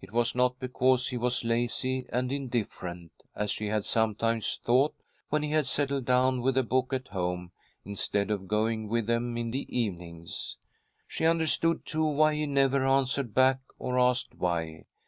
[0.00, 4.92] It was not because he was lazy and indifferent, as she had sometimes thought,
[5.28, 7.52] when he had settled down with a book at home,
[7.84, 10.56] instead of going with them in the evenings.
[11.06, 14.86] She understood, too, why he never "answered back" or asked why.